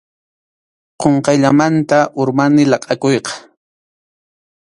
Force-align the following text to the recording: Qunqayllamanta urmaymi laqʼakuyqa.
Qunqayllamanta 1.01 1.99
urmaymi 2.21 2.63
laqʼakuyqa. 2.71 3.33